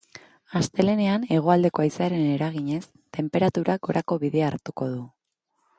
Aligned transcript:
Astelehenean, 0.59 1.27
hegoaldeko 1.35 1.83
haizearen 1.85 2.25
eraginez, 2.37 2.81
tenperaturak 3.19 3.87
gorako 3.91 4.19
bidea 4.25 4.49
hartuko 4.53 4.89
du. 4.97 5.05